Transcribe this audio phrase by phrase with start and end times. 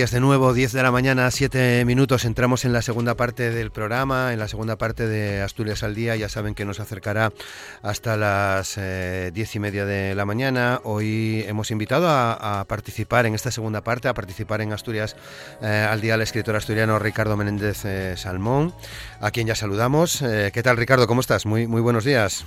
[0.00, 2.24] Días de nuevo, 10 de la mañana, 7 minutos.
[2.24, 6.16] Entramos en la segunda parte del programa, en la segunda parte de Asturias al Día.
[6.16, 7.34] Ya saben que nos acercará
[7.82, 10.80] hasta las eh, diez y media de la mañana.
[10.84, 15.18] Hoy hemos invitado a, participar en esta segunda parte, a participar en Asturias
[15.60, 18.72] eh, al Día al escritor asturiano Ricardo Menéndez eh, Salmón,
[19.20, 20.22] a quien ya saludamos.
[20.22, 21.06] ¿Qué tal, Ricardo?
[21.06, 21.44] ¿Cómo estás?
[21.44, 22.46] Muy, muy buenos días.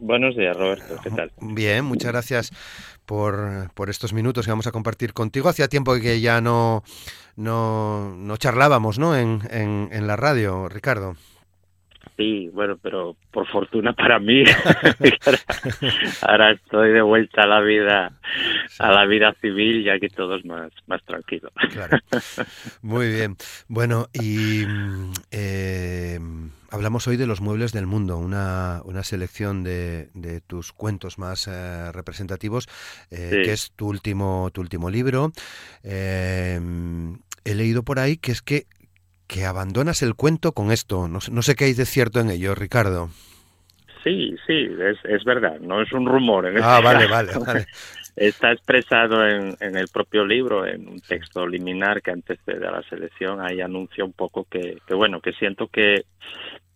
[0.00, 0.96] Buenos días, Roberto.
[1.00, 1.30] ¿Qué tal?
[1.40, 2.52] Bien, muchas gracias
[3.08, 5.48] por, por, estos minutos que vamos a compartir contigo.
[5.48, 6.84] Hacía tiempo que ya no,
[7.36, 9.16] no, no charlábamos ¿no?
[9.16, 11.16] En, en, la radio, Ricardo.
[12.18, 14.42] Sí, bueno, pero por fortuna para mí,
[16.22, 18.10] ahora estoy de vuelta a la vida,
[18.80, 21.52] a la vida civil, ya que todo es más, más tranquilo.
[21.72, 21.96] Claro.
[22.82, 23.36] Muy bien.
[23.68, 24.64] Bueno, y
[25.30, 26.18] eh,
[26.70, 31.46] Hablamos hoy de los muebles del mundo, una, una selección de, de, tus cuentos más
[31.46, 32.68] eh, representativos,
[33.10, 35.32] eh, que es tu último, tu último libro.
[35.84, 38.66] He leído por ahí que es que,
[39.28, 41.06] que abandonas el cuento con esto.
[41.06, 43.10] No, no sé qué hay de cierto en ello, Ricardo.
[44.02, 46.46] Sí, sí, es, es verdad, no es un rumor.
[46.46, 47.66] En ah, vale, vale, vale.
[48.16, 52.82] Está expresado en, en, el propio libro, en un texto liminar que antecede a la
[52.82, 53.40] selección.
[53.40, 56.04] Ahí anuncio un poco que, que bueno, que siento que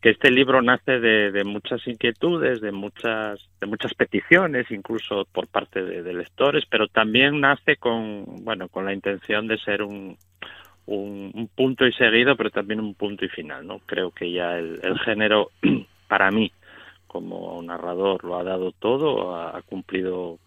[0.03, 5.81] que este libro nace de, muchas inquietudes, de muchas, de muchas peticiones, incluso por parte
[5.81, 10.19] de, lectores, pero también nace con, bueno, con la intención de ser un,
[10.87, 13.81] un, punto y seguido, pero también un punto y final, ¿no?
[13.81, 15.51] Creo que ya el, género,
[16.09, 16.53] para mí,
[17.07, 20.39] como narrador, lo ha dado todo, ha cumplido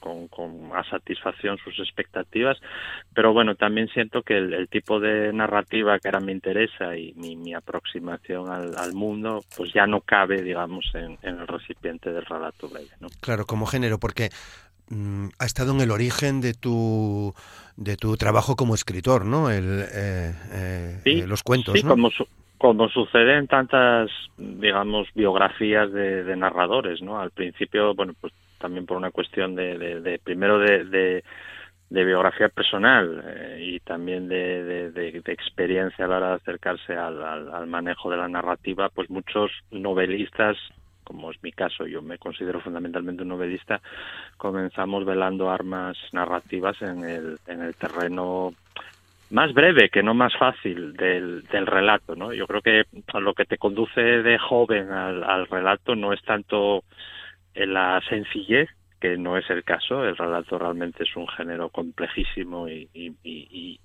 [0.00, 2.58] con, con más satisfacción sus expectativas,
[3.14, 7.54] pero bueno, también siento que el, tipo de narrativa que ahora me interesa y mi,
[7.54, 12.88] aproximación al, mundo, pues ya no cabe, digamos, en, el recipiente del relato breve.
[13.00, 13.08] ¿no?
[13.20, 14.30] Claro, como género, porque
[14.90, 17.32] mm, ha estado en el origen de tu
[17.76, 19.50] de tu trabajo como escritor, ¿no?
[19.50, 20.34] El, eh,
[21.04, 22.10] eh, los cuentos, sí, como,
[22.58, 27.18] como sucede en tantas, digamos, biografías de, de, narradores, ¿no?
[27.18, 30.84] Al principio, bueno, pues también por una cuestión de, de, primero de,
[31.88, 37.66] de, biografía personal eh, y también de, experiencia a la hora de acercarse al, al,
[37.66, 40.58] manejo de la narrativa, pues muchos novelistas
[41.10, 43.80] como es mi caso, yo me considero fundamentalmente un novelista,
[44.36, 48.54] comenzamos velando armas narrativas en el, en el terreno
[49.30, 52.32] más breve que no más fácil del, del relato, ¿no?
[52.32, 52.84] Yo creo que
[53.14, 56.84] lo que te conduce de joven al, al relato no es tanto
[57.54, 58.68] en la sencillez,
[59.00, 62.88] que no es el caso, el relato realmente es un género complejísimo y,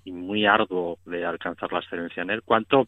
[0.04, 2.86] muy arduo de alcanzar la excelencia en él, cuanto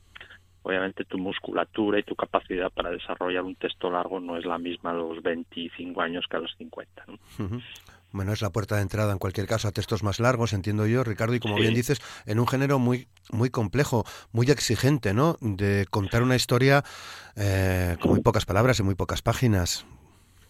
[0.63, 4.91] obviamente tu musculatura y tu capacidad para desarrollar un texto largo no es la misma
[4.91, 7.05] a los 25 años que a los 50.
[8.11, 11.05] Bueno, es la puerta de entrada en cualquier caso a textos más largos, entiendo yo,
[11.05, 15.37] Ricardo, y como bien dices, en un género muy muy complejo, muy exigente, ¿no?
[15.41, 16.85] De contar una historia
[17.37, 19.85] eh, con muy pocas palabras y muy pocas páginas.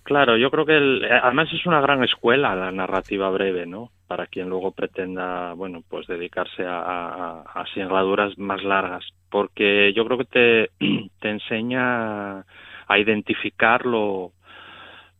[0.02, 3.90] Claro, yo creo que eh, además es una gran escuela la narrativa breve, ¿no?
[4.06, 7.64] Para quien luego pretenda, bueno, pues dedicarse a, a,
[8.38, 10.70] más largas, porque yo creo que te,
[11.20, 14.32] te enseña a identificar lo,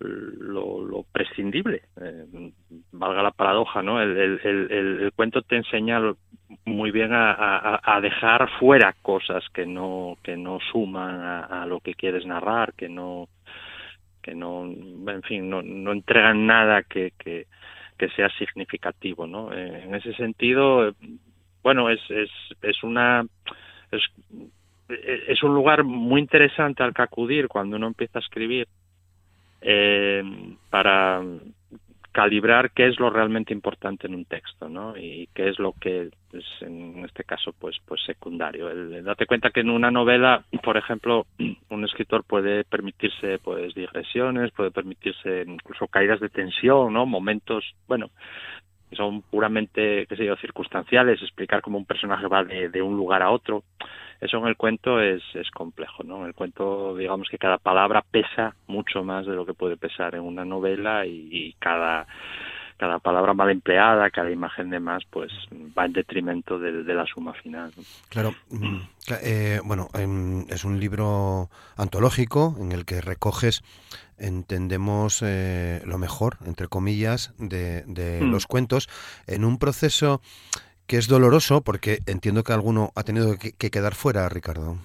[0.00, 2.52] lo, prescindible, eh,
[2.92, 4.00] valga la paradoja, ¿no?
[4.00, 4.40] El, el,
[4.70, 6.00] el, cuento te enseña
[6.64, 11.94] muy bien a, a, dejar fuera cosas que no que no suman a, lo que
[11.94, 13.28] quieres narrar, que no
[14.28, 17.46] que no, en fin, no, no entregan nada que, que,
[17.96, 19.52] que sea significativo, ¿no?
[19.52, 20.94] Eh, en ese sentido,
[21.62, 22.30] bueno, es, es,
[22.62, 23.24] es una,
[23.90, 24.02] es,
[25.28, 28.68] es un lugar muy interesante al que acudir cuando uno empieza a escribir
[29.60, 30.22] eh,
[30.70, 31.22] para
[32.12, 34.96] calibrar qué es lo realmente importante en un texto, ¿no?
[34.96, 38.68] Y qué es lo que es en este caso pues pues secundario.
[39.02, 41.26] Date cuenta que en una novela, por ejemplo,
[41.70, 47.06] un escritor puede permitirse pues digresiones, puede permitirse incluso caídas de tensión, ¿no?
[47.06, 48.10] Momentos, bueno,
[48.92, 53.30] son puramente, qué sé yo, circunstanciales, explicar cómo un personaje va de, un lugar a
[53.30, 53.64] otro,
[54.20, 56.22] eso en el cuento es, es complejo, ¿no?
[56.22, 60.14] En el cuento, digamos que cada palabra pesa mucho más de lo que puede pesar
[60.14, 62.06] en una novela y cada
[62.78, 65.32] cada palabra mal empleada, cada imagen de más, pues
[65.76, 67.72] va en detrimento de, la suma final.
[68.08, 68.78] Claro, mm,
[69.22, 73.62] eh, bueno, em, es un libro antológico en el que recoges,
[74.16, 78.30] entendemos, eh, lo mejor, entre comillas, de, mm.
[78.30, 78.88] los cuentos,
[79.26, 80.20] en un proceso
[80.86, 84.76] que es doloroso, porque entiendo que alguno ha tenido que, quedar fuera, Ricardo.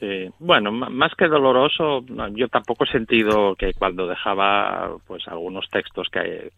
[0.00, 6.08] Sí, bueno, más que doloroso, yo tampoco he sentido que cuando dejaba pues algunos textos
[6.10, 6.50] que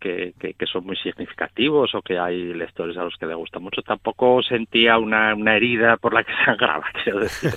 [0.00, 0.32] que,
[0.70, 3.82] son muy significativos o que hay lectores a los que le gusta mucho.
[3.82, 7.52] Tampoco sentía una, una herida por la que se agrava, quiero decir.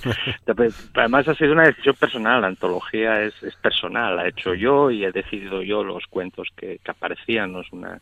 [0.93, 4.91] Además ha sido una decisión personal, la antología es, es personal, la he hecho yo
[4.91, 7.99] y he decidido yo los cuentos que, que aparecían, no es una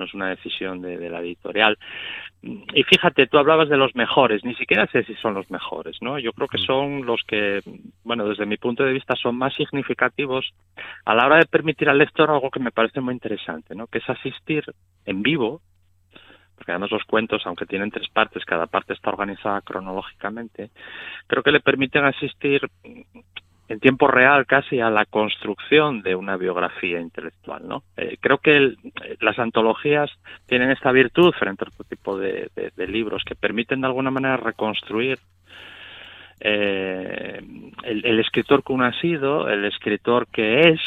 [0.00, 1.78] no es una decisión de, la editorial.
[2.42, 6.18] Y fíjate, tú hablabas de los mejores, ni siquiera sé si son los mejores, ¿no?
[6.18, 6.64] Yo creo que mm.
[6.64, 7.60] son los que,
[8.02, 10.52] bueno, desde mi punto de vista son más significativos
[11.04, 13.86] a la hora de permitir al lector algo que me parece muy interesante, ¿no?
[13.86, 14.64] Que es asistir
[15.04, 15.60] en vivo
[16.56, 20.70] porque además los cuentos, aunque tienen tres partes, cada parte está organizada cronológicamente,
[21.26, 22.60] creo que le permiten asistir
[23.70, 27.68] en tiempo real casi a la construcción de una biografía intelectual.
[27.68, 27.84] ¿no?
[27.96, 28.74] Eh, creo que
[29.20, 30.10] las antologías
[30.46, 32.50] tienen esta virtud frente a otro tipo de,
[32.88, 35.20] libros que permiten de alguna manera reconstruir
[36.40, 37.40] eh,
[37.82, 40.80] el, escritor que uno ha sido, el escritor que es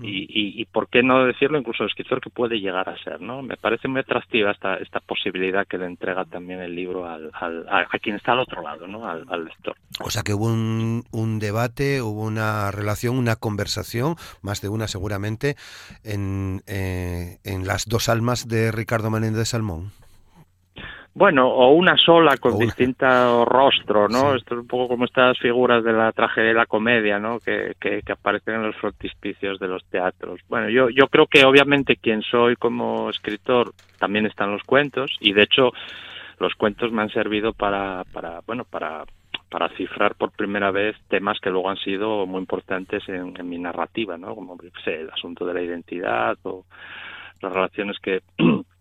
[0.00, 3.42] y, y, por qué no decirlo incluso el escritor que puede llegar a ser, ¿no?
[3.42, 7.30] Me parece muy atractiva esta, esta posibilidad que le entrega también el libro al,
[7.68, 9.08] a, quien está al otro lado, ¿no?
[9.08, 9.76] Al, lector.
[10.00, 14.88] O sea que hubo un, un, debate, hubo una relación, una conversación, más de una
[14.88, 15.56] seguramente,
[16.02, 19.92] en, eh, en las dos almas de Ricardo Menéndez Salmón.
[21.14, 24.36] Bueno, o una sola con distinto rostro, ¿no?
[24.36, 27.40] Esto es un poco como estas figuras de la tragedia y la comedia, ¿no?
[27.40, 30.40] Que, que, aparecen en los frontispicios de los teatros.
[30.48, 35.32] Bueno, yo, yo creo que obviamente quien soy como escritor también están los cuentos y
[35.32, 35.72] de hecho
[36.38, 39.04] los cuentos me han servido para, para bueno, para,
[39.50, 43.58] para cifrar por primera vez temas que luego han sido muy importantes en, en mi
[43.58, 44.34] narrativa, ¿no?
[44.34, 46.64] Como sé, el asunto de la identidad o
[47.42, 48.22] las relaciones que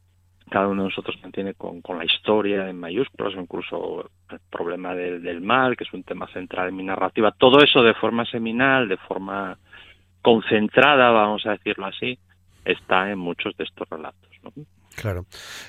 [0.50, 4.96] cada uno de nosotros mantiene con, con la historia en mayúsculas o incluso el problema
[4.96, 7.32] del, del, mal, que es un tema central en mi narrativa.
[7.32, 9.58] Todo eso de forma seminal, de forma
[10.22, 12.18] concentrada, vamos a decirlo así,
[12.64, 14.30] está en muchos de estos relatos.
[14.44, 14.52] ¿no?
[14.96, 15.26] Claro.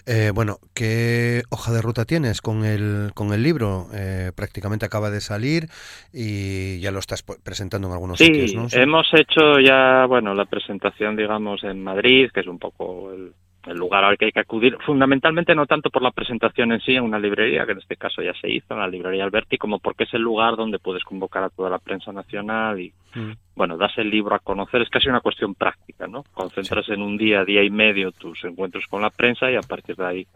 [0.07, 3.89] Eh, bueno, ¿qué hoja de ruta tienes con el, con el libro?
[3.93, 5.69] Eh, prácticamente acaba de salir
[6.13, 8.71] y ya lo estás presentando en algunos sitios, ¿no?
[8.71, 13.35] Sí, hemos hecho ya, bueno, la presentación, digamos, en Madrid, que es un poco el,
[13.67, 16.95] el lugar al que hay que acudir, fundamentalmente no tanto por la presentación en sí
[16.95, 19.79] en una librería, que en este caso ya se hizo, en la librería Alberti, como
[19.79, 23.33] porque es el lugar donde puedes convocar a toda la prensa nacional y, mm.
[23.57, 26.25] bueno, das el libro a conocer, es casi una cuestión práctica, ¿no?
[26.33, 29.97] Concentras en un día, día y medio tus encuentros con la prensa y a partir
[29.97, 30.27] de ahí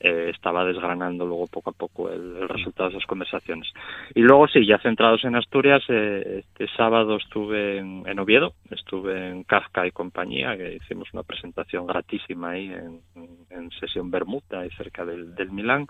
[0.00, 3.68] eh, estaba desgranando luego poco a poco el, resultado de esas conversaciones.
[4.14, 9.42] Y luego sí, ya centrados en Asturias, eh, este sábado estuve en, Oviedo, estuve en
[9.44, 15.34] Kafka y compañía, que hicimos una presentación gratísima ahí en, sesión Bermuda, ahí cerca del,
[15.34, 15.86] del Milán.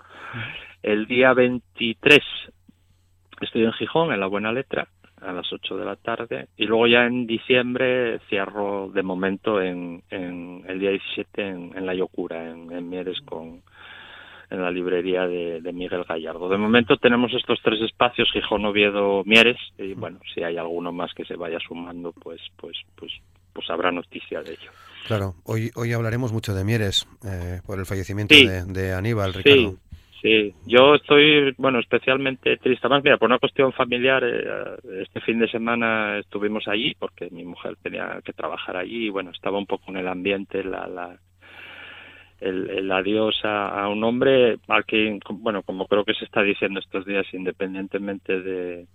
[0.83, 2.19] El día 23
[3.41, 4.87] estoy en Gijón, en La Buena Letra,
[5.21, 10.03] a las 8 de la tarde y luego ya en diciembre cierro de momento en,
[10.09, 13.61] en el día 17 en, en La Yocura, en, en Mieres con,
[14.49, 16.49] en la librería de, Miguel Gallardo.
[16.49, 21.13] De momento tenemos estos tres espacios, Gijón, Oviedo, Mieres, y bueno, si hay alguno más
[21.13, 23.11] que se vaya sumando, pues, pues, pues,
[23.53, 24.71] pues habrá noticia de ello.
[25.07, 29.71] Claro, hoy, hoy hablaremos mucho de Mieres eh, por el fallecimiento de, Aníbal, Ricardo.
[29.71, 29.77] Sí.
[30.21, 32.89] Sí, yo estoy, bueno, especialmente triste.
[32.89, 37.45] Más, mira, por una cuestión familiar, eh, este fin de semana estuvimos allí porque mi
[37.45, 41.17] mujer tenía que trabajar allí y, bueno, estaba un poco en el ambiente, la, la,
[42.41, 47.05] el, adiós a, un hombre al que, bueno, como creo que se está diciendo estos
[47.05, 48.85] días, independientemente de,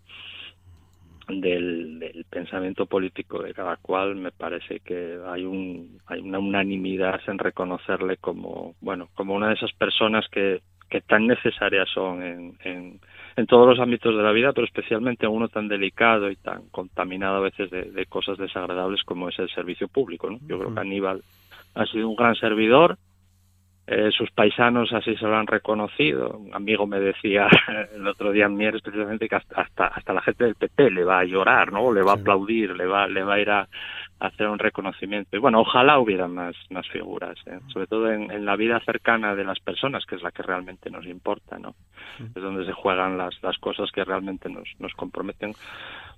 [1.28, 7.38] del, pensamiento político de cada cual, me parece que hay, un, hay una unanimidad en
[7.38, 13.00] reconocerle como, bueno, como una de esas personas que, que tan necesarias son en, en,
[13.36, 16.68] en todos los ámbitos de la vida, pero especialmente en uno tan delicado y tan
[16.70, 20.30] contaminado a veces de, de cosas desagradables como es el servicio público.
[20.30, 20.38] ¿no?
[20.46, 21.22] Yo creo que Aníbal
[21.74, 22.98] ha sido un gran servidor,
[23.86, 26.38] eh, sus paisanos así se lo han reconocido.
[26.38, 27.48] Un amigo me decía
[27.94, 31.18] el otro día en Mieres precisamente que hasta, hasta, la gente del PP le va
[31.18, 31.92] a llorar, ¿no?
[31.92, 33.68] Le va a aplaudir, le va, le va a ir a,
[34.26, 35.37] hacer un reconocimiento.
[35.37, 37.61] Y bueno, ojalá hubiera más, más figuras, ¿eh?
[37.73, 41.07] sobre todo en, la vida cercana de las personas, que es la que realmente nos
[41.07, 41.75] importa, ¿no?
[42.19, 45.54] Es donde se juegan las, las cosas que realmente nos, nos comprometen.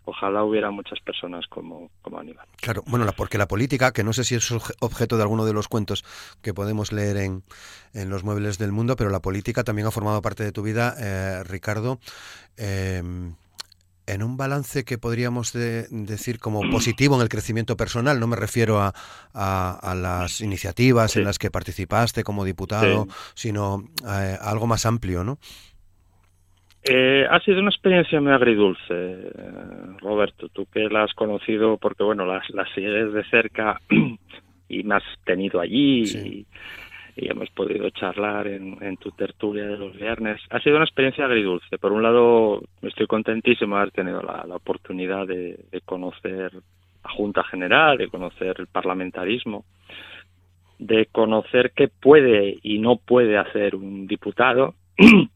[0.04, 2.46] Ojalá hubiera muchas personas como, como Aníbal.
[2.60, 5.66] Claro, bueno, porque la política, que no sé si es objeto de alguno de los
[5.66, 6.04] cuentos
[6.42, 7.42] que podemos leer en,
[7.92, 10.94] en los muebles del mundo, pero la política también ha formado parte de tu vida,
[10.98, 11.98] eh, Ricardo.
[12.56, 13.02] Eh,
[14.06, 18.78] en un balance que podríamos decir como positivo en el crecimiento personal, no me refiero
[18.80, 18.92] a,
[19.34, 25.38] a, las iniciativas en las que participaste como diputado, sino a, algo más amplio, ¿no?
[26.88, 29.32] Eh, ha sido una experiencia muy agridulce,
[30.00, 33.80] Roberto, tú que la has conocido porque, bueno, las, las sigues de cerca
[34.68, 36.46] y me has tenido allí y,
[37.16, 40.38] y hemos podido charlar en, tu tertulia de los viernes.
[40.50, 41.78] Ha sido una experiencia agridulce.
[41.78, 47.96] Por un lado, estoy contentísimo de haber tenido la, oportunidad de, conocer la Junta General,
[47.96, 49.64] de conocer el parlamentarismo,
[50.78, 54.74] de conocer qué puede y no puede hacer un diputado.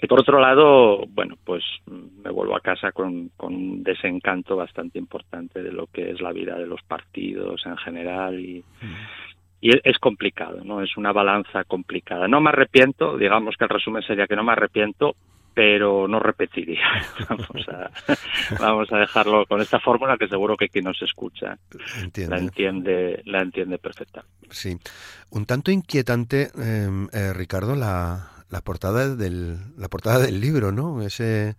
[0.00, 5.60] Y por otro lado, bueno, pues me vuelvo a casa con, un desencanto bastante importante
[5.60, 9.98] de lo que es la vida de los partidos en general y, mm y es
[9.98, 10.82] complicado, ¿no?
[10.82, 12.28] Es una balanza complicada.
[12.28, 15.16] No me arrepiento, digamos que el resumen sería que no me arrepiento,
[15.54, 16.86] pero no repetiría.
[17.28, 17.90] Vamos a,
[18.60, 21.58] vamos a dejarlo con esta fórmula que seguro que quien nos escucha
[22.28, 24.46] la entiende, la entiende perfectamente.
[24.50, 24.78] Sí.
[25.30, 31.02] Un tanto inquietante, em, eh, Ricardo, la, la portada del la portada del libro, ¿no?
[31.02, 31.56] Ese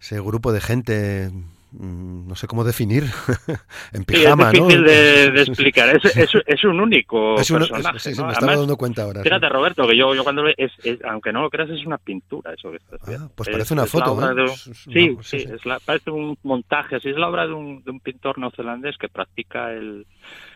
[0.00, 1.32] ese grupo de gente
[1.78, 3.04] no sé cómo definir.
[3.92, 5.96] En pijama, es difícil de, explicar.
[5.96, 10.14] Es, es, un único personaje sí, me estaba dando cuenta ahora fíjate Roberto que yo,
[10.14, 10.72] yo cuando es,
[11.08, 14.18] aunque no lo creas es una pintura eso que estás ah, pues parece una foto
[14.20, 14.48] ¿eh?
[14.56, 18.38] sí sí es la, parece un montaje es la obra de un, de un pintor
[18.38, 20.06] neozelandés que practica el,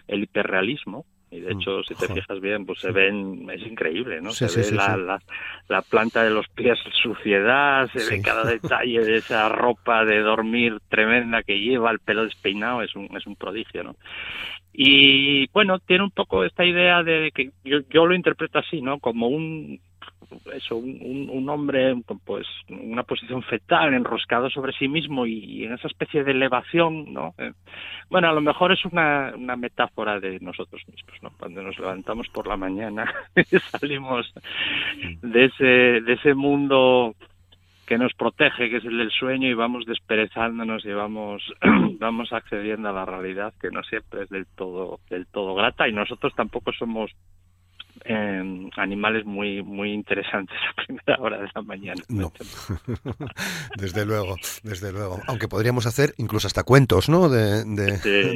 [0.07, 4.21] el hiperrealismo y de mm, hecho si te fijas bien pues se ven es increíble
[4.21, 5.21] no se ve la,
[5.69, 10.79] la, planta de los pies suciedad se ve cada detalle de esa ropa de dormir
[10.89, 13.97] tremenda que lleva el pelo despeinado es un es un prodigio no
[14.73, 18.99] y bueno tiene un poco esta idea de que yo, yo lo interpreto así no
[18.99, 19.81] como un
[20.53, 21.95] eso, un, un, hombre,
[22.25, 27.35] pues, una posición fetal, enroscado sobre sí mismo y, en esa especie de elevación, ¿no?
[27.39, 27.53] Eh,
[28.11, 31.31] bueno, a lo mejor es una, una metáfora de nosotros mismos, ¿no?
[31.39, 34.33] Cuando nos levantamos por la mañana y salimos
[35.23, 37.15] de ese, de ese mundo
[37.89, 41.43] que nos protege, que es el del sueño, y vamos desperezándonos y vamos,
[41.99, 45.93] vamos accediendo a la realidad que no siempre es del todo, del todo grata, y
[45.93, 47.11] nosotros tampoco somos
[48.09, 52.03] eh, animales muy muy interesantes a primera hora de la mañana.
[52.09, 52.33] No,
[53.77, 55.21] desde luego, desde luego.
[55.27, 57.29] Aunque podríamos hacer incluso hasta cuentos, ¿no?
[57.29, 57.62] De,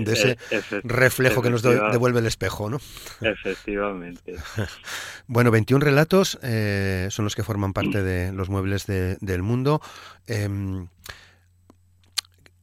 [0.06, 0.36] ese
[0.84, 2.78] reflejo que nos devuelve el espejo, ¿no?
[3.20, 4.34] Efectivamente.
[5.26, 9.80] bueno, 21 relatos eh, son los que forman parte de los muebles del mundo.
[10.26, 10.88] Em,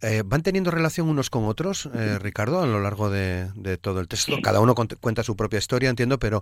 [0.01, 3.48] eh, ¿Van teniendo relación unos con otros, eh, Ricardo, a lo largo de,
[3.82, 4.38] todo el texto?
[4.41, 6.39] Cada uno cuenta su propia historia, entiendo, pero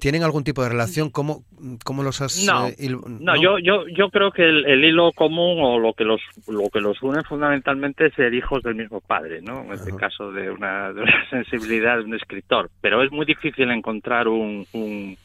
[0.00, 1.10] ¿tienen algún tipo de relación?
[1.10, 1.44] ¿Cómo,
[1.84, 2.44] cómo los has...?
[2.44, 6.20] No, eh, no, Yo, yo, yo creo que el, hilo común o lo que los
[6.48, 9.62] lo que los une fundamentalmente es ser hijos del mismo padre, ¿no?
[9.64, 12.70] En este caso de una, de una sensibilidad de un escritor.
[12.80, 15.16] Pero es muy difícil encontrar un, un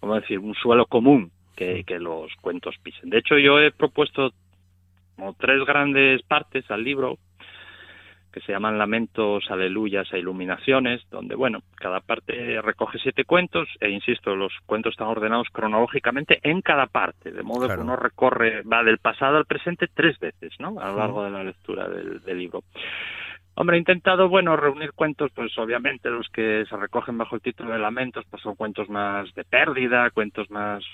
[0.00, 0.38] ¿cómo decir?
[0.38, 3.10] un suelo común que, que los cuentos pisen.
[3.10, 4.32] De hecho, yo he propuesto
[5.18, 7.18] como tres grandes partes al libro
[8.32, 13.88] que se llaman lamentos, aleluyas e iluminaciones, donde, bueno, cada parte recoge siete cuentos e,
[13.88, 18.84] insisto, los cuentos están ordenados cronológicamente en cada parte, de modo que uno recorre, va
[18.84, 22.38] del pasado al presente tres veces, ¿no?, a lo largo de la lectura del, del
[22.38, 22.62] libro.
[23.54, 27.72] Hombre, he intentado, bueno, reunir cuentos, pues obviamente los que se recogen bajo el título
[27.72, 30.84] de lamentos, pues son cuentos más de pérdida, cuentos más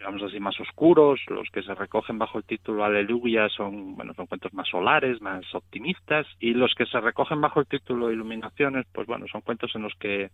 [0.00, 4.26] digamos así, más oscuros, los que se recogen bajo el título Aleluya son, bueno, son
[4.26, 9.06] cuentos más solares, más optimistas, y los que se recogen bajo el título Iluminaciones, pues
[9.06, 10.30] bueno, son cuentos en los que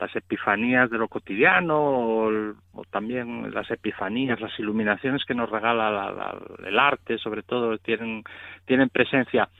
[0.00, 2.54] las epifanías de lo cotidiano o,
[2.90, 8.22] también las epifanías, las iluminaciones que nos regala el arte, sobre todo, tienen,
[8.64, 9.50] tienen presencia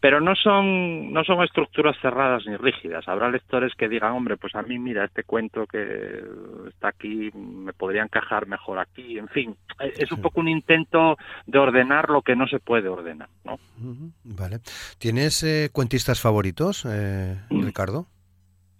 [0.00, 3.06] pero no son no son estructuras cerradas ni rígidas.
[3.06, 6.22] Habrá lectores que digan, hombre, pues a mí mira este cuento que
[6.68, 9.18] está aquí me podría encajar mejor aquí.
[9.18, 13.28] En fin, es un poco un intento de ordenar lo que no se puede ordenar,
[13.44, 13.58] ¿no?
[14.24, 14.60] Vale.
[14.98, 17.62] ¿Tienes eh, cuentistas favoritos, eh, mm.
[17.62, 18.06] Ricardo?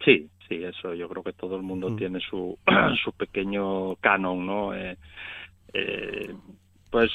[0.02, 0.94] Sí, sí, eso.
[0.94, 1.96] Yo creo que todo el mundo mm.
[1.96, 2.58] tiene su
[3.04, 4.74] su pequeño canon, ¿no?
[4.74, 4.96] Eh,
[6.90, 7.10] pues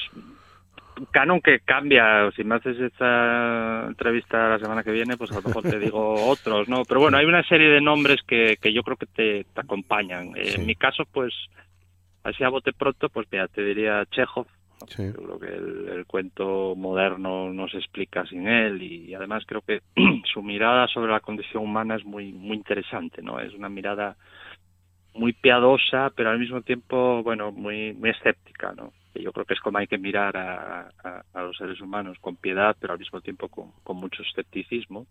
[1.10, 2.30] canon que cambia.
[2.32, 6.14] Si me haces esta entrevista la semana que viene, pues a lo mejor te digo
[6.28, 6.84] otros, ¿no?
[6.84, 10.32] Pero bueno, hay una serie de nombres que, que yo creo que te, acompañan.
[10.36, 11.34] En mi caso, pues,
[12.22, 14.46] así a bote pronto, pues mira, te diría Chekhov.
[14.98, 19.80] Yo creo que el, cuento moderno no se explica sin él y, además creo que
[20.32, 23.40] su mirada sobre la condición humana es muy muy interesante, ¿no?
[23.40, 24.16] Es una mirada
[25.14, 28.92] muy piadosa, pero al mismo tiempo, bueno, muy muy escéptica, ¿no?
[29.22, 30.90] Yo creo que es como hay que mirar a,
[31.34, 35.06] los seres humanos con piedad, pero al mismo tiempo con, mucho escepticismo.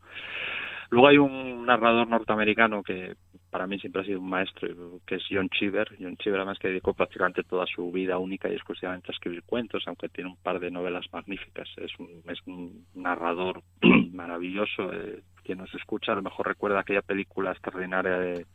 [0.90, 3.16] Luego hay un narrador norteamericano que
[3.50, 4.68] para mí siempre ha sido un maestro,
[5.06, 5.96] que es John Cheever.
[6.00, 9.84] John Cheever además que dedicó prácticamente toda su vida única y exclusivamente a escribir cuentos,
[9.88, 11.68] aunque tiene un par de novelas magníficas.
[11.78, 13.64] Es un, es un narrador
[14.14, 14.94] maravilloso.
[14.94, 18.46] Eh, quien nos escucha a lo mejor recuerda aquella película extraordinaria de,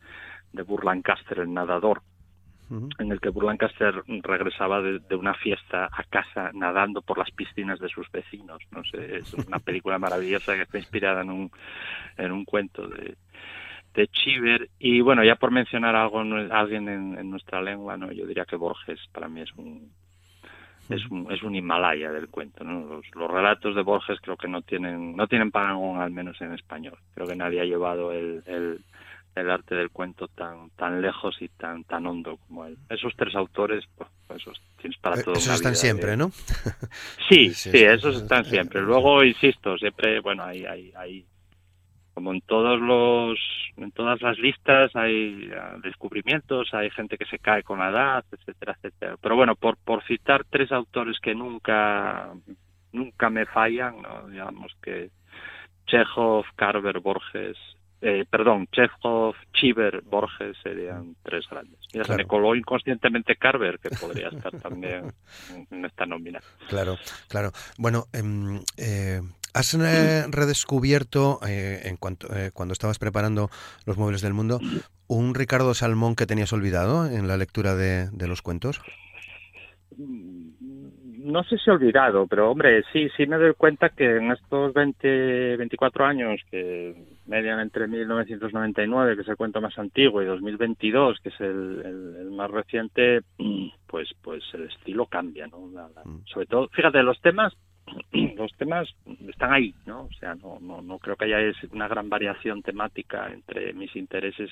[0.53, 0.65] de
[1.37, 2.01] el nadador,
[2.99, 7.89] en el que Burlancaster regresaba de, una fiesta a casa nadando por las piscinas de
[7.89, 8.61] sus vecinos.
[8.71, 11.51] No sé, es una película maravillosa que está inspirada en un,
[12.17, 13.15] en un cuento de,
[13.93, 14.69] de Chiver.
[14.79, 18.99] Y bueno, ya por mencionar algo, alguien en, nuestra lengua, no, yo diría que Borges
[19.11, 19.91] para mí es un
[20.89, 22.63] es un, es un Himalaya del cuento.
[22.63, 22.85] ¿no?
[22.85, 26.53] Los, los, relatos de Borges creo que no tienen no tienen parangón al menos en
[26.53, 26.97] español.
[27.13, 28.81] Creo que nadie ha llevado el, el,
[29.35, 32.77] el arte del cuento tan tan lejos y tan tan hondo como él.
[32.89, 34.09] Esos tres autores, pues,
[34.41, 35.35] esos tienes para eh, todo.
[35.35, 36.31] Esos están siempre, ¿no?
[37.29, 38.81] Sí, sí, esos están siempre.
[38.81, 41.25] Luego, insisto, siempre, bueno, hay, hay, hay,
[42.13, 43.39] como en todos los,
[43.77, 48.25] en todas las listas hay ah, descubrimientos, hay gente que se cae con la edad,
[48.31, 49.15] etcétera, etcétera.
[49.21, 52.33] Pero bueno, por por citar tres autores que nunca
[52.91, 54.27] nunca me fallan, ¿no?
[54.27, 55.09] digamos que
[55.87, 57.57] Chekhov, Carver, Borges
[58.01, 61.79] eh, perdón, Chekhov, Chiver, Borges serían tres grandes.
[61.93, 65.13] Mira, se me coló inconscientemente Carver, que podría estar también
[65.69, 66.39] en esta nómina.
[66.67, 67.51] Claro, claro.
[67.77, 69.21] Bueno, em, eh,
[69.53, 73.49] ¿has eh, redescubierto, en cuanto, cuando estabas preparando
[73.85, 74.59] los muebles del mundo,
[75.07, 78.81] un Ricardo Salmón que tenías olvidado en la lectura de, de los cuentos?
[81.23, 84.73] No sé si he olvidado, pero hombre, sí, sí me doy cuenta que en estos
[84.73, 86.95] 20, 24 años que
[87.27, 92.49] median entre 1999, que es el cuento más antiguo, y 2022, que es el, más
[92.49, 93.21] reciente,
[93.87, 95.59] pues, pues el estilo cambia, ¿no?
[95.59, 96.25] Mm.
[96.25, 97.53] sobre todo, fíjate, los temas,
[98.11, 98.89] los temas
[99.27, 100.03] están ahí, ¿no?
[100.03, 104.49] O sea, no, no, no creo que haya una gran variación temática entre mis intereses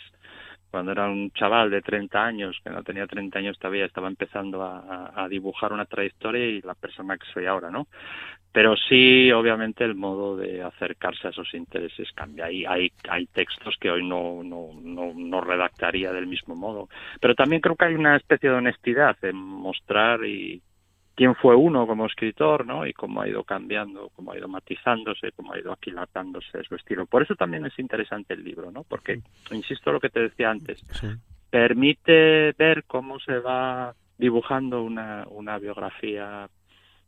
[0.70, 4.64] cuando era un chaval de 30 años, que no tenía 30 años todavía, estaba empezando
[4.64, 7.88] a, dibujar una trayectoria y la persona que soy ahora, ¿no?
[8.52, 12.46] Pero sí, obviamente, el modo de acercarse a esos intereses cambia.
[12.46, 16.90] Hay, hay, textos que hoy no, no, no redactaría del mismo modo.
[17.22, 20.64] Pero también creo que hay una especie de honestidad en mostrar y,
[21.20, 22.88] quién fue uno como escritor, ¿no?
[22.88, 27.08] Y cómo ha ido cambiando, cómo ha ido matizándose, cómo ha ido aquilatándose su estilo.
[27.08, 28.86] Por eso también es interesante el libro, ¿no?
[28.86, 29.20] Porque,
[29.52, 30.82] insisto lo que te decía antes,
[31.50, 36.48] permite ver cómo se va dibujando una, una biografía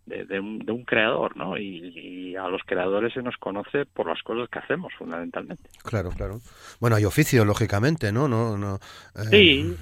[0.06, 1.58] de, un, creador, ¿no?
[1.58, 5.70] Y, a los creadores se nos conoce por las cosas que hacemos, fundamentalmente.
[5.86, 6.42] Claro, claro.
[6.82, 8.28] Bueno, hay oficio, lógicamente, ¿no?
[8.28, 8.76] no, no
[9.16, 9.78] eh, Sí,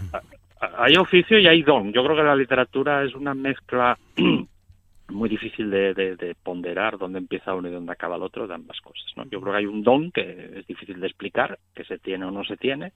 [0.60, 1.94] hay oficio y hay don.
[1.94, 3.98] Yo creo que la literatura es una mezcla
[5.10, 9.06] muy difícil de, ponderar dónde empieza uno y dónde acaba el otro de ambas cosas.
[9.16, 9.24] ¿no?
[9.26, 12.32] Yo creo que hay un don que es difícil de explicar, que se tiene o
[12.32, 12.94] no se tiene,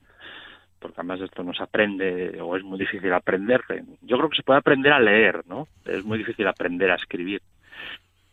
[0.79, 3.61] porque además esto no se aprende o es muy difícil aprender.
[4.01, 5.67] Yo creo que se puede aprender a leer, ¿no?
[5.85, 7.41] Es muy difícil aprender a escribir.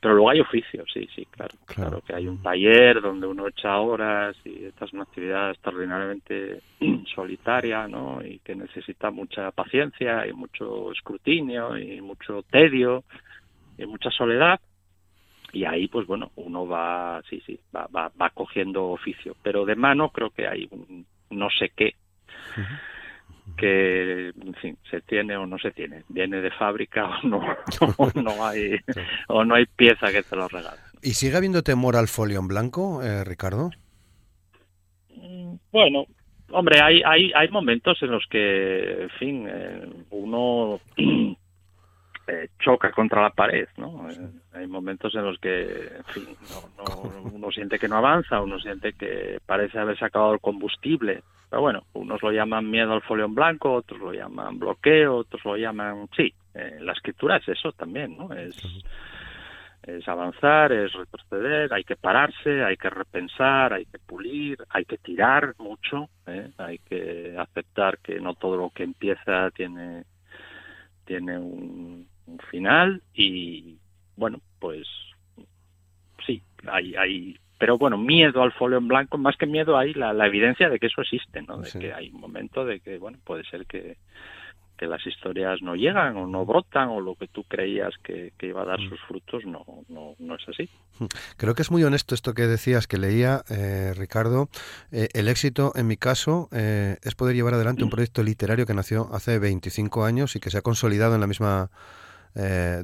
[0.01, 2.01] Pero luego hay oficios, sí, sí, claro, claro.
[2.01, 6.63] que hay un taller donde uno echa horas y esta es una actividad extraordinariamente
[7.15, 8.25] solitaria, ¿no?
[8.25, 13.05] Y que necesita mucha paciencia y mucho escrutinio y mucho tedio
[13.77, 14.59] y mucha soledad.
[15.53, 19.37] Y ahí, pues bueno, uno va, sí, sí, va, va, va cogiendo oficio.
[19.43, 21.95] Pero de mano creo que hay un no sé qué
[23.57, 27.43] que en fin, se tiene o no se tiene, viene de fábrica o no,
[28.15, 28.77] no hay
[29.29, 30.79] o no hay pieza que te lo regale.
[31.03, 33.71] ¿Y sigue habiendo temor al folio en blanco, eh, Ricardo?
[35.17, 36.07] Mm, bueno,
[36.51, 40.81] hombre, hay, hay, hay momentos en los que, en fin, eh, uno
[42.31, 44.07] eh, choca contra la pared, ¿no?
[44.53, 45.63] hay momentos en los que,
[45.97, 46.29] en fin,
[47.33, 51.83] uno siente que no avanza, uno siente que parece haber sacado el combustible pero bueno,
[51.95, 56.09] unos lo llaman miedo al folio en blanco, otros lo llaman bloqueo, otros lo llaman...
[56.17, 58.33] Sí, eh, la escritura es eso también, ¿no?
[58.33, 58.57] Es,
[59.83, 64.99] es avanzar, es retroceder, hay que pararse, hay que repensar, hay que pulir, hay que
[64.99, 66.51] tirar mucho, ¿eh?
[66.57, 70.05] hay que aceptar que no todo lo que empieza tiene,
[71.05, 72.07] tiene un,
[72.39, 73.79] final y,
[74.17, 74.87] bueno, pues
[76.27, 80.15] sí, hay, hay pero bueno, miedo al folio en blanco, más que miedo hay la,
[80.15, 81.59] la evidencia de que eso existe, ¿no?
[81.59, 83.99] De que hay un momento de que, bueno, puede ser que,
[84.81, 88.63] que las historias no llegan o no brotan o lo que tú creías que, iba
[88.63, 88.89] a dar mm.
[88.89, 90.71] sus frutos no, no, no, es así.
[90.99, 91.05] Mm.
[91.37, 94.49] Creo que es muy honesto esto que decías, que leía, eh, Ricardo.
[94.91, 97.91] Eh, el éxito, en mi caso, eh, es poder llevar adelante un mm.
[97.91, 101.71] proyecto literario que nació hace 25 años y que se ha consolidado en la misma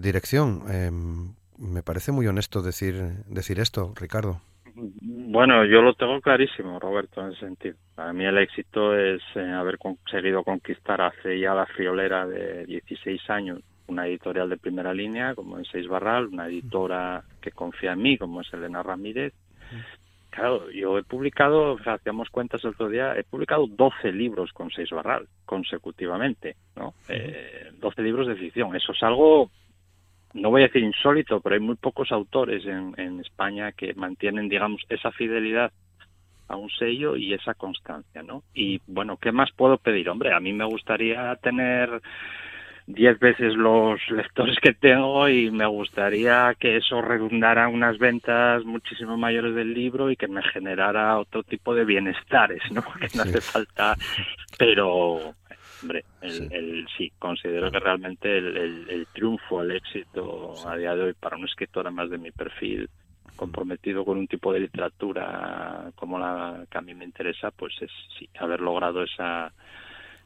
[0.00, 0.62] dirección.
[0.68, 2.94] Em, me parece muy honesto decir,
[3.28, 4.40] decir esto, Ricardo.
[4.74, 7.76] Bueno, yo lo tengo clarísimo, Roberto, en ese sentido.
[7.94, 13.30] Para mí el éxito es eh, haber conseguido conquistar hace ya la friolera de 16
[13.30, 18.02] años una editorial de primera línea como es Seis Barral, una editora que confía en
[18.02, 19.32] mí como es Elena Ramírez.
[20.36, 24.52] Claro, yo he publicado, o sea, hacíamos cuentas el otro día, he publicado 12 libros
[24.52, 26.92] con Seis Barral consecutivamente, ¿no?
[27.08, 28.76] Eh, 12 libros de ficción.
[28.76, 29.50] Eso es algo
[30.34, 34.50] no voy a decir insólito, pero hay muy pocos autores en, en España que mantienen,
[34.50, 35.72] digamos, esa fidelidad
[36.48, 38.42] a un sello y esa constancia, ¿no?
[38.52, 40.10] Y bueno, ¿qué más puedo pedir?
[40.10, 42.02] Hombre, a mí me gustaría tener
[42.86, 49.16] diez veces los lectores que tengo y me gustaría que eso redundara unas ventas muchísimo
[49.16, 52.82] mayores del libro y que me generara otro tipo de bienestares, ¿no?
[53.00, 53.96] Que no hace falta,
[54.58, 55.34] pero
[55.82, 58.56] Hombre, el, el, sí, considero que realmente el,
[58.88, 62.88] el, triunfo, el éxito a día de hoy para un escritor más de mi perfil,
[63.36, 67.90] comprometido con un tipo de literatura como la que a mí me interesa, pues es
[68.18, 69.52] sí, haber logrado esa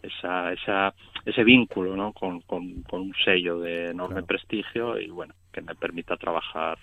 [0.02, 0.94] esa, esa
[1.24, 2.12] ese vínculo ¿no?
[2.12, 6.78] con, con, un sello de enorme prestigio y bueno que me permita trabajar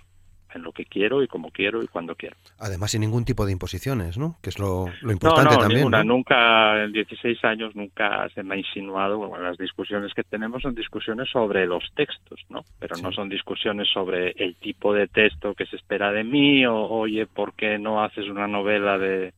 [0.53, 2.35] en lo que quiero y como quiero y cuando quiero.
[2.59, 4.37] Además, sin ningún tipo de imposiciones, ¿no?
[4.41, 5.79] Que es lo, lo importante no, no, también.
[5.79, 6.03] Ninguna.
[6.03, 9.17] Nunca, en 16 años, nunca se me ha insinuado.
[9.17, 12.63] Bueno, las discusiones que tenemos son discusiones sobre los textos, ¿no?
[12.79, 16.75] Pero no son discusiones sobre el tipo de texto que se espera de mí o,
[16.75, 19.33] oye, ¿por qué no haces una novela de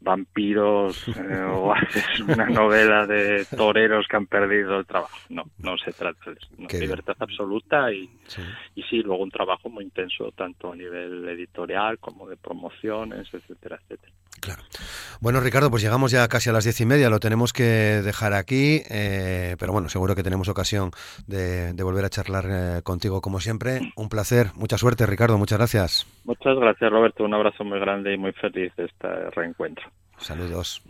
[0.00, 5.16] vampiros eh, o haces una novela de toreros que han perdido el trabajo.
[5.28, 6.48] No, no se trata de eso.
[6.58, 8.42] No, libertad absoluta y sí.
[8.74, 13.78] y sí, luego un trabajo muy intenso tanto a nivel editorial como de promociones, etcétera,
[13.82, 14.12] etcétera.
[14.40, 14.62] Claro.
[15.20, 18.32] Bueno, Ricardo, pues llegamos ya casi a las diez y media, lo tenemos que dejar
[18.32, 20.92] aquí, eh, pero bueno, seguro que tenemos ocasión
[21.26, 23.92] de, de volver a charlar eh, contigo como siempre.
[23.96, 26.06] Un placer, mucha suerte, Ricardo, muchas gracias.
[26.24, 29.90] Muchas gracias, Roberto, un abrazo muy grande y muy feliz de este reencuentro.
[30.16, 30.82] Saludos.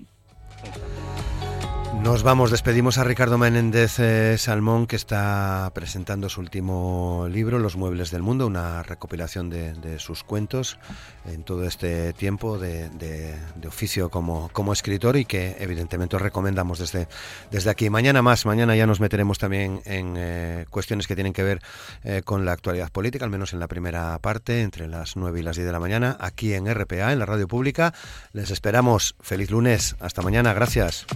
[2.02, 7.76] Nos vamos, despedimos a Ricardo Menéndez eh, Salmón, que está presentando su último libro, Los
[7.76, 10.78] Muebles del Mundo, una recopilación de, sus cuentos
[11.26, 13.36] en todo este tiempo de,
[13.68, 17.06] oficio como, como escritor y que evidentemente os recomendamos desde,
[17.50, 17.90] desde aquí.
[17.90, 21.60] Mañana más, mañana ya nos meteremos también en eh, cuestiones que tienen que ver
[22.02, 25.42] eh, con la actualidad política, al menos en la primera parte, entre las 9 y
[25.42, 27.92] las 10 de la mañana, aquí en RPA, en la radio pública.
[28.32, 29.16] Les esperamos.
[29.20, 29.96] Feliz lunes.
[30.00, 30.54] Hasta mañana.
[30.54, 31.06] Gracias.